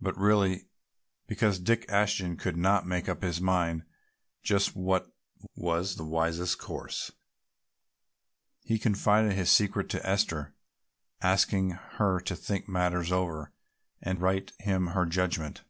[0.00, 0.68] But really,
[1.26, 3.84] because Dick Ashton could not make up his mind
[4.40, 5.12] just what
[5.56, 7.10] was the wisest course,
[8.62, 10.54] he confided his secret to Esther,
[11.22, 13.52] asking her to think matters over
[14.00, 15.64] and write him her judgment.